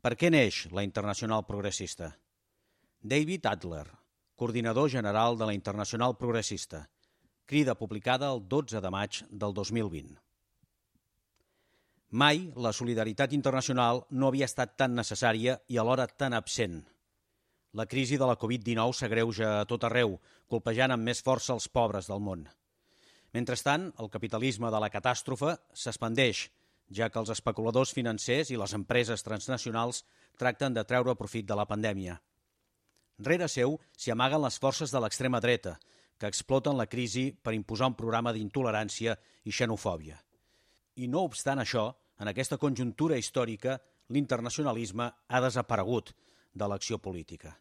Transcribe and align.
Per 0.00 0.14
què 0.16 0.30
neix 0.32 0.62
la 0.72 0.80
Internacional 0.80 1.42
Progressista? 1.44 2.06
David 3.12 3.44
Adler, 3.50 3.84
coordinador 4.34 4.88
general 4.88 5.36
de 5.36 5.48
la 5.50 5.52
Internacional 5.52 6.14
Progressista. 6.16 6.86
Crida 7.44 7.74
publicada 7.76 8.30
el 8.32 8.40
12 8.48 8.80
de 8.80 8.90
maig 8.94 9.18
del 9.28 9.52
2020. 9.52 10.14
Mai 12.22 12.40
la 12.56 12.72
solidaritat 12.72 13.34
internacional 13.36 14.00
no 14.10 14.30
havia 14.30 14.48
estat 14.48 14.72
tan 14.80 14.96
necessària 14.96 15.58
i 15.68 15.76
alhora 15.76 16.06
tan 16.08 16.32
absent. 16.38 16.80
La 17.76 17.84
crisi 17.84 18.16
de 18.16 18.30
la 18.30 18.38
Covid-19 18.40 18.96
s'agreuja 18.96 19.52
a 19.58 19.66
tot 19.68 19.84
arreu, 19.84 20.16
colpejant 20.48 20.96
amb 20.96 21.10
més 21.10 21.20
força 21.20 21.52
els 21.52 21.68
pobres 21.68 22.08
del 22.08 22.24
món. 22.24 22.48
Mentrestant, 23.36 23.90
el 24.00 24.08
capitalisme 24.08 24.72
de 24.72 24.80
la 24.80 24.88
catàstrofe 24.88 25.58
s'expandeix, 25.76 26.46
ja 26.90 27.08
que 27.08 27.20
els 27.22 27.30
especuladors 27.30 27.92
financers 27.94 28.50
i 28.50 28.58
les 28.58 28.74
empreses 28.74 29.22
transnacionals 29.22 30.02
tracten 30.38 30.74
de 30.74 30.84
treure 30.84 31.14
profit 31.14 31.46
de 31.46 31.56
la 31.56 31.66
pandèmia. 31.70 32.18
Rere 33.20 33.48
seu 33.52 33.76
s'hi 33.96 34.12
amaguen 34.14 34.42
les 34.42 34.58
forces 34.58 34.90
de 34.90 35.00
l'extrema 35.02 35.40
dreta, 35.40 35.76
que 36.18 36.28
exploten 36.28 36.76
la 36.76 36.88
crisi 36.90 37.30
per 37.32 37.54
imposar 37.56 37.90
un 37.92 37.96
programa 37.96 38.32
d'intolerància 38.32 39.16
i 39.44 39.52
xenofòbia. 39.52 40.18
I 41.00 41.08
no 41.08 41.24
obstant 41.28 41.62
això, 41.62 41.86
en 42.20 42.28
aquesta 42.28 42.58
conjuntura 42.60 43.16
històrica, 43.16 43.78
l'internacionalisme 44.10 45.06
ha 45.28 45.40
desaparegut 45.40 46.12
de 46.52 46.68
l'acció 46.68 46.98
política. 46.98 47.54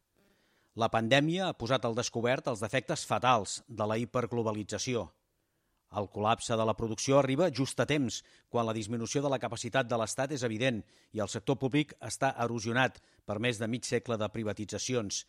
La 0.75 0.89
pandèmia 0.89 1.47
ha 1.47 1.55
posat 1.55 1.85
al 1.85 1.95
descobert 1.95 2.47
els 2.47 2.59
defectes 2.63 3.05
fatals 3.05 3.61
de 3.67 3.87
la 3.87 3.99
hiperglobalització– 4.01 5.07
el 5.97 6.07
col·lapse 6.13 6.57
de 6.57 6.65
la 6.67 6.75
producció 6.77 7.17
arriba 7.19 7.49
just 7.49 7.79
a 7.81 7.85
temps, 7.89 8.21
quan 8.49 8.67
la 8.67 8.75
disminució 8.77 9.23
de 9.25 9.31
la 9.33 9.39
capacitat 9.41 9.89
de 9.89 9.97
l'Estat 9.97 10.33
és 10.35 10.43
evident 10.45 10.83
i 11.15 11.21
el 11.23 11.31
sector 11.31 11.57
públic 11.61 11.95
està 12.05 12.35
erosionat 12.45 12.99
per 13.25 13.39
més 13.39 13.57
de 13.57 13.67
mig 13.67 13.87
segle 13.87 14.17
de 14.17 14.29
privatitzacions 14.29 15.23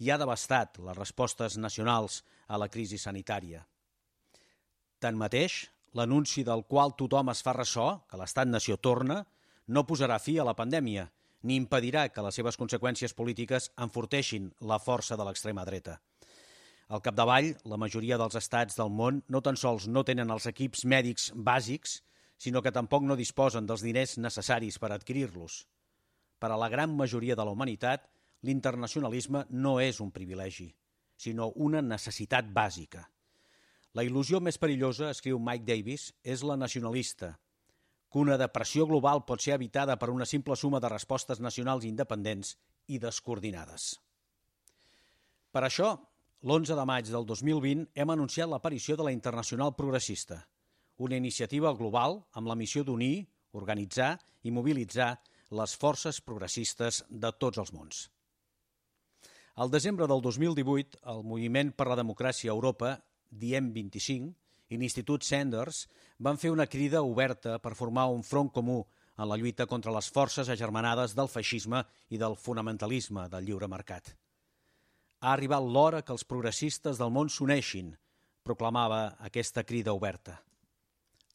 i 0.00 0.10
ha 0.10 0.20
devastat 0.20 0.80
les 0.80 0.96
respostes 0.96 1.58
nacionals 1.58 2.22
a 2.48 2.56
la 2.56 2.68
crisi 2.68 2.98
sanitària. 2.98 3.66
Tanmateix, 5.00 5.66
l'anunci 5.92 6.44
del 6.44 6.64
qual 6.64 6.96
tothom 6.96 7.30
es 7.32 7.42
fa 7.44 7.52
ressò, 7.56 7.88
que 8.08 8.16
l'Estat-nació 8.20 8.80
torna, 8.80 9.22
no 9.68 9.84
posarà 9.84 10.18
fi 10.22 10.38
a 10.38 10.44
la 10.46 10.56
pandèmia 10.56 11.10
ni 11.46 11.56
impedirà 11.60 12.08
que 12.10 12.24
les 12.24 12.34
seves 12.34 12.56
conseqüències 12.58 13.14
polítiques 13.14 13.70
enforteixin 13.84 14.50
la 14.60 14.80
força 14.82 15.16
de 15.16 15.26
l'extrema 15.26 15.64
dreta. 15.68 16.00
Al 16.86 17.02
capdavall, 17.02 17.48
la 17.66 17.78
majoria 17.82 18.18
dels 18.20 18.36
estats 18.38 18.76
del 18.78 18.92
món 18.94 19.22
no 19.32 19.40
tan 19.42 19.56
sols 19.58 19.88
no 19.90 20.04
tenen 20.06 20.30
els 20.30 20.46
equips 20.46 20.84
mèdics 20.86 21.32
bàsics, 21.34 22.00
sinó 22.38 22.62
que 22.62 22.70
tampoc 22.70 23.02
no 23.02 23.16
disposen 23.18 23.66
dels 23.66 23.82
diners 23.82 24.18
necessaris 24.22 24.78
per 24.78 24.92
adquirir-los. 24.94 25.64
Per 26.38 26.50
a 26.52 26.60
la 26.60 26.68
gran 26.70 26.94
majoria 26.94 27.34
de 27.34 27.44
la 27.44 27.50
humanitat, 27.56 28.06
l'internacionalisme 28.46 29.46
no 29.50 29.80
és 29.80 29.98
un 30.04 30.12
privilegi, 30.14 30.68
sinó 31.16 31.50
una 31.56 31.82
necessitat 31.82 32.52
bàsica. 32.54 33.02
La 33.96 34.04
il·lusió 34.04 34.38
més 34.44 34.60
perillosa, 34.60 35.10
escriu 35.10 35.40
Mike 35.40 35.64
Davis, 35.66 36.10
és 36.22 36.44
la 36.46 36.58
nacionalista, 36.60 37.34
que 38.12 38.20
una 38.22 38.36
depressió 38.38 38.86
global 38.86 39.24
pot 39.26 39.42
ser 39.42 39.56
evitada 39.56 39.96
per 39.98 40.12
una 40.12 40.28
simple 40.28 40.54
suma 40.54 40.78
de 40.78 40.92
respostes 40.92 41.40
nacionals 41.40 41.88
independents 41.88 42.54
i 42.86 43.00
descoordinades. 43.02 43.96
Per 45.50 45.64
això, 45.64 45.96
L'11 46.44 46.76
de 46.76 46.84
maig 46.84 47.06
del 47.08 47.24
2020 47.24 47.86
hem 47.96 48.10
anunciat 48.12 48.48
l'aparició 48.50 48.94
de 48.96 49.04
la 49.06 49.12
Internacional 49.14 49.72
Progressista, 49.74 50.42
una 51.00 51.16
iniciativa 51.16 51.72
global 51.72 52.18
amb 52.36 52.50
la 52.50 52.56
missió 52.60 52.84
d'unir, 52.84 53.24
organitzar 53.56 54.18
i 54.44 54.52
mobilitzar 54.52 55.14
les 55.56 55.74
forces 55.80 56.20
progressistes 56.20 57.04
de 57.08 57.30
tots 57.40 57.62
els 57.62 57.72
mons. 57.72 58.02
Al 59.56 59.72
desembre 59.72 60.04
del 60.06 60.20
2018, 60.20 61.00
el 61.08 61.24
Moviment 61.24 61.72
per 61.72 61.88
la 61.88 61.96
Democràcia 61.96 62.52
a 62.52 62.54
Europa, 62.54 62.98
Diem 63.30 63.72
25, 63.72 64.34
i 64.68 64.76
l'Institut 64.76 65.24
Sanders 65.24 65.86
van 66.20 66.36
fer 66.36 66.52
una 66.52 66.68
crida 66.68 67.00
oberta 67.00 67.56
per 67.64 67.74
formar 67.80 68.10
un 68.12 68.22
front 68.22 68.52
comú 68.52 68.82
en 69.16 69.30
la 69.30 69.40
lluita 69.40 69.64
contra 69.66 69.94
les 69.96 70.12
forces 70.12 70.52
agermanades 70.52 71.16
del 71.16 71.32
feixisme 71.32 71.80
i 72.12 72.20
del 72.20 72.36
fonamentalisme 72.36 73.24
del 73.32 73.48
lliure 73.48 73.72
mercat. 73.72 74.12
Ha 75.20 75.32
arribat 75.32 75.64
l'hora 75.64 76.02
que 76.02 76.12
els 76.12 76.26
progressistes 76.28 76.98
del 77.00 77.12
món 77.12 77.30
s'uneixin, 77.32 77.94
proclamava 78.44 79.16
aquesta 79.28 79.64
crida 79.64 79.94
oberta. 79.96 80.36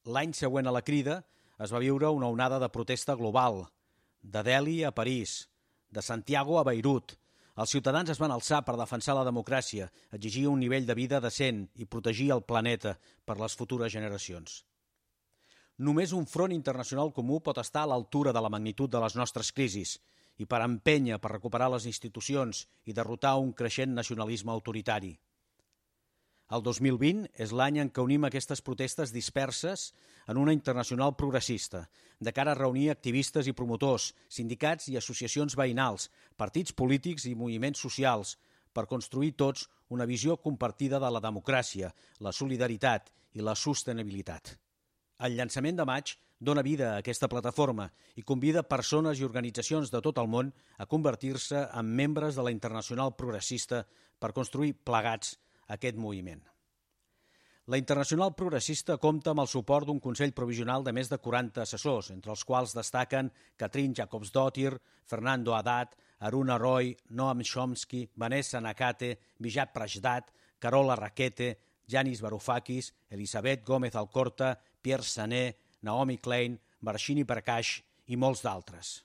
L'any 0.05 0.33
següent 0.37 0.69
a 0.69 0.73
la 0.75 0.83
crida 0.85 1.21
es 1.61 1.73
va 1.73 1.81
viure 1.81 2.09
una 2.09 2.29
onada 2.33 2.59
de 2.61 2.69
protesta 2.69 3.15
global, 3.15 3.65
de 4.21 4.43
Delhi 4.45 4.83
a 4.83 4.91
París, 4.91 5.47
de 5.89 6.01
Santiago 6.01 6.59
a 6.59 6.63
Beirut. 6.63 7.17
Els 7.61 7.73
ciutadans 7.75 8.09
es 8.09 8.21
van 8.21 8.31
alçar 8.31 8.61
per 8.65 8.77
defensar 8.79 9.13
la 9.17 9.25
democràcia, 9.27 9.89
exigir 10.15 10.47
un 10.47 10.61
nivell 10.61 10.87
de 10.87 10.95
vida 10.95 11.19
decent 11.19 11.65
i 11.75 11.85
protegir 11.85 12.31
el 12.31 12.45
planeta 12.47 12.95
per 13.25 13.37
les 13.41 13.57
futures 13.57 13.91
generacions. 13.91 14.61
Només 15.77 16.13
un 16.13 16.25
front 16.29 16.53
internacional 16.53 17.11
comú 17.13 17.41
pot 17.41 17.57
estar 17.57 17.83
a 17.83 17.91
l'altura 17.91 18.31
de 18.31 18.41
la 18.41 18.49
magnitud 18.53 18.89
de 18.89 19.01
les 19.01 19.17
nostres 19.17 19.51
crisis 19.51 19.97
i 20.41 20.47
per 20.49 20.63
empènyer 20.65 21.19
per 21.21 21.35
recuperar 21.35 21.69
les 21.69 21.85
institucions 21.89 22.65
i 22.89 22.95
derrotar 22.97 23.35
un 23.41 23.51
creixent 23.53 23.93
nacionalisme 23.93 24.53
autoritari. 24.53 25.11
El 26.51 26.63
2020 26.65 27.29
és 27.45 27.51
l'any 27.55 27.77
en 27.79 27.89
què 27.93 28.03
unim 28.03 28.25
aquestes 28.27 28.59
protestes 28.65 29.13
disperses 29.15 29.91
en 30.27 30.39
una 30.41 30.55
internacional 30.55 31.13
progressista, 31.19 31.85
de 32.19 32.33
cara 32.35 32.51
a 32.51 32.59
reunir 32.59 32.89
activistes 32.91 33.47
i 33.47 33.53
promotors, 33.55 34.09
sindicats 34.27 34.89
i 34.91 34.97
associacions 34.99 35.55
veïnals, 35.55 36.09
partits 36.35 36.75
polítics 36.81 37.27
i 37.29 37.37
moviments 37.39 37.79
socials, 37.85 38.35
per 38.73 38.89
construir 38.89 39.31
tots 39.39 39.69
una 39.89 40.07
visió 40.09 40.35
compartida 40.43 40.99
de 40.99 41.11
la 41.11 41.23
democràcia, 41.23 41.93
la 42.19 42.35
solidaritat 42.35 43.13
i 43.33 43.45
la 43.47 43.55
sostenibilitat. 43.55 44.57
El 45.23 45.39
llançament 45.39 45.79
de 45.79 45.87
maig 45.87 46.17
dona 46.41 46.63
vida 46.65 46.95
a 46.95 46.99
aquesta 46.99 47.29
plataforma 47.29 47.85
i 48.17 48.25
convida 48.25 48.65
persones 48.65 49.19
i 49.21 49.25
organitzacions 49.27 49.93
de 49.93 50.01
tot 50.01 50.17
el 50.17 50.27
món 50.27 50.49
a 50.81 50.87
convertir-se 50.89 51.67
en 51.69 51.91
membres 52.01 52.35
de 52.35 52.45
la 52.47 52.53
Internacional 52.53 53.13
Progressista 53.15 53.83
per 54.19 54.33
construir 54.33 54.73
plegats 54.73 55.37
aquest 55.69 56.01
moviment. 56.01 56.41
La 57.69 57.77
Internacional 57.77 58.33
Progressista 58.33 58.97
compta 58.97 59.31
amb 59.31 59.43
el 59.43 59.47
suport 59.47 59.85
d'un 59.85 60.01
Consell 60.01 60.33
Provisional 60.33 60.83
de 60.83 60.91
més 60.97 61.11
de 61.11 61.19
40 61.21 61.61
assessors, 61.61 62.09
entre 62.09 62.33
els 62.33 62.43
quals 62.43 62.73
destaquen 62.73 63.29
Katrin 63.55 63.93
Jacobsdottir, 63.95 64.73
Fernando 65.05 65.53
Haddad, 65.53 65.93
Aruna 66.25 66.57
Roy, 66.57 66.95
Noam 67.13 67.45
Chomsky, 67.45 68.07
Vanessa 68.15 68.59
Nakate, 68.59 69.13
Vijay 69.39 69.69
Prajdat, 69.73 70.33
Carola 70.59 70.97
Raquete, 70.97 71.53
Janis 71.87 72.21
Varoufakis, 72.21 72.95
Elisabet 73.09 73.63
Gómez 73.63 73.95
Alcorta, 73.95 74.57
Pierre 74.81 75.05
Sané, 75.05 75.55
Naomi 75.81 76.17
Klein, 76.17 76.59
Barshini 76.81 77.25
Prakash 77.25 77.79
i 78.13 78.17
molts 78.17 78.43
d'altres. 78.45 79.01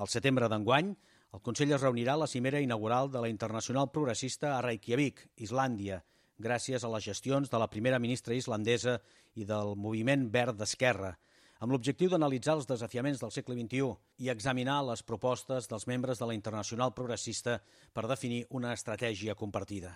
Al 0.00 0.08
setembre 0.08 0.48
d'enguany, 0.50 0.92
el 1.34 1.42
Consell 1.46 1.74
es 1.76 1.82
reunirà 1.82 2.16
a 2.16 2.22
la 2.24 2.28
cimera 2.30 2.60
inaugural 2.62 3.10
de 3.10 3.20
la 3.22 3.28
Internacional 3.30 3.90
Progressista 3.94 4.56
a 4.56 4.62
Reykjavik, 4.66 5.26
Islàndia, 5.46 6.00
gràcies 6.40 6.82
a 6.82 6.90
les 6.90 7.04
gestions 7.06 7.52
de 7.52 7.58
la 7.60 7.68
primera 7.70 8.00
ministra 8.02 8.34
islandesa 8.34 8.96
i 9.38 9.46
del 9.46 9.76
moviment 9.76 10.24
verd 10.32 10.58
d'esquerra, 10.58 11.12
amb 11.60 11.74
l'objectiu 11.74 12.10
d'analitzar 12.10 12.56
els 12.56 12.66
desafiaments 12.66 13.20
del 13.20 13.34
segle 13.34 13.54
XXI 13.58 13.92
i 14.24 14.30
examinar 14.32 14.80
les 14.88 15.04
propostes 15.06 15.68
dels 15.70 15.86
membres 15.86 16.18
de 16.18 16.26
la 16.30 16.34
Internacional 16.34 16.94
Progressista 16.96 17.60
per 17.92 18.08
definir 18.08 18.46
una 18.48 18.72
estratègia 18.72 19.36
compartida. 19.36 19.92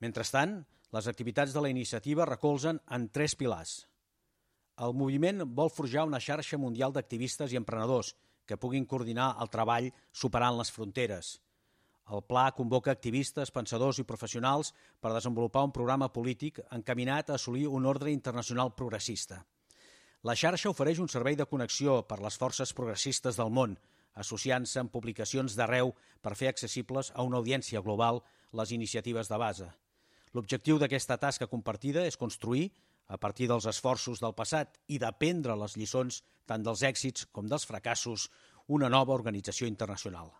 Mentrestant, 0.00 0.62
les 0.96 1.06
activitats 1.06 1.52
de 1.54 1.62
la 1.62 1.70
iniciativa 1.70 2.26
recolzen 2.26 2.80
en 2.88 3.08
tres 3.12 3.36
pilars– 3.36 3.78
el 4.86 4.96
moviment 4.96 5.44
vol 5.58 5.68
forjar 5.68 6.06
una 6.08 6.20
xarxa 6.24 6.58
mundial 6.58 6.92
d'activistes 6.94 7.52
i 7.52 7.58
emprenedors 7.60 8.14
que 8.48 8.56
puguin 8.56 8.86
coordinar 8.88 9.34
el 9.42 9.50
treball 9.52 9.90
superant 10.10 10.56
les 10.58 10.72
fronteres. 10.72 11.36
El 12.10 12.24
pla 12.26 12.48
convoca 12.56 12.90
activistes, 12.90 13.52
pensadors 13.54 14.00
i 14.00 14.06
professionals 14.08 14.72
per 15.00 15.12
desenvolupar 15.14 15.62
un 15.68 15.74
programa 15.76 16.08
polític 16.10 16.58
encaminat 16.74 17.30
a 17.30 17.36
assolir 17.36 17.68
un 17.68 17.86
ordre 17.86 18.10
internacional 18.10 18.72
progressista. 18.74 19.44
La 20.26 20.34
xarxa 20.34 20.72
ofereix 20.72 20.98
un 20.98 21.08
servei 21.08 21.36
de 21.36 21.46
connexió 21.46 22.00
per 22.08 22.18
les 22.24 22.36
forces 22.40 22.72
progressistes 22.76 23.38
del 23.38 23.52
món, 23.52 23.76
associant-se 24.18 24.80
amb 24.80 24.90
publicacions 24.92 25.54
d'arreu 25.56 25.94
per 26.20 26.34
fer 26.34 26.50
accessibles 26.50 27.12
a 27.14 27.22
una 27.22 27.38
audiència 27.38 27.84
global 27.84 28.24
les 28.58 28.72
iniciatives 28.74 29.30
de 29.30 29.38
base. 29.38 29.68
L'objectiu 30.34 30.78
d'aquesta 30.78 31.16
tasca 31.18 31.46
compartida 31.46 32.04
és 32.06 32.18
construir, 32.18 32.70
a 33.10 33.18
partir 33.18 33.48
dels 33.50 33.66
esforços 33.66 34.22
del 34.22 34.36
passat 34.38 34.78
i 34.86 35.00
d'aprendre 35.02 35.56
les 35.58 35.74
lliçons 35.76 36.22
tant 36.46 36.62
dels 36.62 36.84
èxits 36.86 37.26
com 37.34 37.48
dels 37.50 37.66
fracassos, 37.66 38.28
una 38.70 38.88
nova 38.88 39.16
organització 39.16 39.66
internacional. 39.66 40.30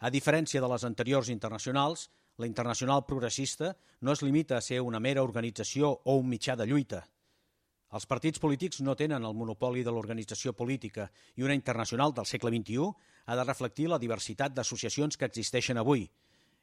A 0.00 0.10
diferència 0.10 0.60
de 0.62 0.68
les 0.72 0.84
anteriors 0.88 1.28
internacionals, 1.30 2.08
la 2.40 2.48
internacional 2.48 3.04
progressista 3.06 3.74
no 4.00 4.12
es 4.12 4.22
limita 4.26 4.56
a 4.56 4.64
ser 4.64 4.80
una 4.80 5.00
mera 5.00 5.22
organització 5.22 5.92
o 6.04 6.16
un 6.18 6.28
mitjà 6.28 6.56
de 6.56 6.66
lluita. 6.66 7.04
Els 7.90 8.06
partits 8.06 8.40
polítics 8.42 8.80
no 8.86 8.96
tenen 8.96 9.26
el 9.26 9.36
monopoli 9.36 9.84
de 9.86 9.92
l'organització 9.94 10.54
política 10.56 11.08
i 11.36 11.46
una 11.46 11.56
internacional 11.58 12.14
del 12.14 12.26
segle 12.26 12.50
XXI 12.54 12.90
ha 13.26 13.36
de 13.36 13.44
reflectir 13.44 13.88
la 13.90 13.98
diversitat 13.98 14.54
d'associacions 14.54 15.18
que 15.18 15.26
existeixen 15.30 15.78
avui. 15.78 16.06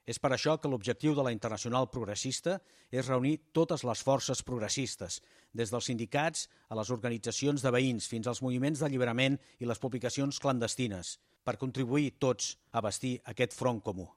És 0.08 0.22
per 0.24 0.32
això 0.32 0.54
que 0.56 0.70
l'objectiu 0.72 1.12
de 1.18 1.24
la 1.26 1.34
Internacional 1.36 1.90
Progressista 1.92 2.62
és 2.90 3.10
reunir 3.10 3.34
totes 3.52 3.84
les 3.84 4.04
forces 4.08 4.40
progressistes, 4.48 5.20
des 5.52 5.74
dels 5.74 5.90
sindicats 5.92 6.46
a 6.72 6.78
les 6.80 6.92
organitzacions 6.96 7.66
de 7.66 7.74
veïns 7.76 8.08
fins 8.08 8.30
als 8.32 8.40
moviments 8.42 8.80
d'alliberament 8.80 9.36
i 9.60 9.68
les 9.68 9.84
publicacions 9.84 10.40
clandestines, 10.40 11.18
per 11.44 11.60
contribuir 11.60 12.14
tots 12.24 12.56
a 12.72 12.80
vestir 12.88 13.18
aquest 13.26 13.52
front 13.58 13.84
comú. 13.84 14.08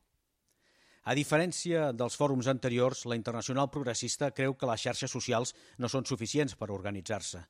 A 1.11 1.17
diferència 1.19 1.91
dels 1.97 2.15
fòrums 2.15 2.47
anteriors, 2.47 3.03
la 3.11 3.17
Internacional 3.19 3.71
Progressista 3.75 4.31
creu 4.31 4.55
que 4.55 4.69
les 4.71 4.87
xarxes 4.87 5.11
socials 5.11 5.57
no 5.79 5.89
són 5.89 6.07
suficients 6.07 6.55
per 6.55 6.71
organitzar-se. 6.71 7.43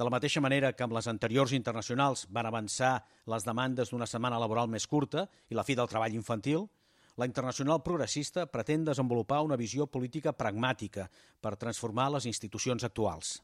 De 0.00 0.06
la 0.06 0.12
mateixa 0.14 0.40
manera 0.40 0.72
que 0.72 0.86
amb 0.86 0.94
les 0.96 1.08
anteriors 1.10 1.52
internacionals 1.52 2.24
van 2.30 2.46
avançar 2.48 3.02
les 3.28 3.44
demandes 3.44 3.90
d'una 3.90 4.06
setmana 4.08 4.38
laboral 4.40 4.70
més 4.70 4.86
curta 4.86 5.26
i 5.50 5.58
la 5.58 5.66
fi 5.66 5.74
del 5.76 5.90
treball 5.90 6.14
infantil, 6.14 6.70
la 7.20 7.26
Internacional 7.28 7.82
Progressista 7.84 8.46
pretén 8.48 8.86
desenvolupar 8.86 9.42
una 9.44 9.58
visió 9.60 9.84
política 9.92 10.32
pragmàtica 10.32 11.04
per 11.44 11.58
transformar 11.60 12.06
les 12.14 12.24
institucions 12.30 12.86
actuals. 12.86 13.34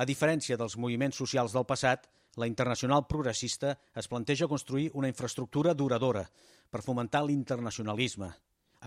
A 0.00 0.06
diferència 0.08 0.56
dels 0.56 0.78
moviments 0.80 1.18
socials 1.20 1.52
del 1.52 1.66
passat, 1.68 2.06
la 2.40 2.48
Internacional 2.48 3.04
Progressista 3.10 3.74
es 3.94 4.08
planteja 4.08 4.48
construir 4.48 4.88
una 4.94 5.10
infraestructura 5.12 5.74
duradora 5.74 6.24
per 6.70 6.80
fomentar 6.86 7.22
l'internacionalisme. 7.26 8.30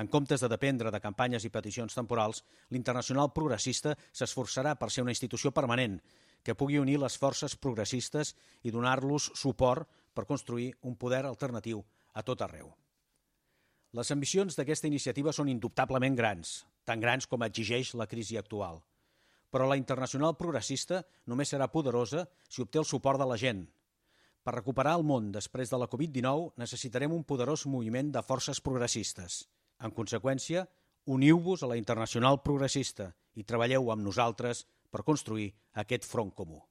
En 0.02 0.10
comptes 0.10 0.42
de 0.42 0.50
dependre 0.50 0.90
de 0.90 1.04
campanyes 1.04 1.46
i 1.46 1.54
peticions 1.54 1.94
temporals, 2.00 2.42
l'Internacional 2.74 3.30
Progressista 3.38 3.94
s'esforçarà 4.12 4.74
per 4.74 4.90
ser 4.90 5.06
una 5.06 5.14
institució 5.14 5.54
permanent 5.54 6.02
que 6.42 6.58
pugui 6.58 6.82
unir 6.82 6.98
les 6.98 7.22
forces 7.22 7.56
progressistes 7.56 8.34
i 8.64 8.74
donar-los 8.74 9.32
suport 9.38 9.86
per 10.18 10.26
construir 10.26 10.74
un 10.82 10.98
poder 10.98 11.26
alternatiu 11.30 11.86
a 12.14 12.26
tot 12.26 12.42
arreu. 12.42 12.74
Les 13.94 14.12
ambicions 14.12 14.58
d'aquesta 14.58 14.88
iniciativa 14.88 15.32
són 15.32 15.48
indubtablement 15.48 16.16
grans, 16.16 16.66
tan 16.84 17.00
grans 17.00 17.28
com 17.28 17.46
exigeix 17.46 17.94
la 17.96 18.08
crisi 18.08 18.38
actual. 18.38 18.82
Però 19.52 19.68
la 19.68 19.78
internacional 19.80 20.36
progressista 20.36 21.06
només 21.26 21.54
serà 21.54 21.70
poderosa 21.72 22.28
si 22.50 22.62
obté 22.62 22.82
el 22.84 22.90
suport 22.90 23.20
de 23.20 23.28
la 23.30 23.40
gent, 23.40 23.64
per 24.48 24.54
recuperar 24.56 24.94
el 24.96 25.04
món 25.04 25.26
després 25.36 25.68
de 25.68 25.78
la 25.82 25.90
Covid-19 25.92 26.54
necessitarem 26.62 27.12
un 27.12 27.26
poderós 27.28 27.66
moviment 27.68 28.14
de 28.16 28.22
forces 28.24 28.62
progressistes. 28.64 29.42
En 29.84 29.92
conseqüència, 29.92 30.62
uniu-vos 31.16 31.66
a 31.66 31.68
la 31.68 31.76
Internacional 31.76 32.40
Progressista 32.46 33.10
i 33.36 33.44
treballeu 33.44 33.92
amb 33.92 34.06
nosaltres 34.08 34.64
per 34.88 35.04
construir 35.04 35.50
aquest 35.84 36.08
front 36.08 36.32
comú. 36.32 36.62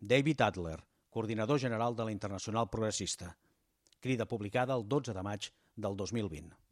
David 0.00 0.40
Adler, 0.46 0.78
coordinador 1.12 1.60
general 1.60 1.98
de 2.00 2.08
la 2.08 2.16
Internacional 2.16 2.70
Progressista. 2.72 3.34
Crida 4.00 4.24
publicada 4.24 4.72
el 4.72 4.88
12 4.88 5.12
de 5.12 5.26
maig 5.28 5.50
del 5.80 5.96
2020. 5.96 6.69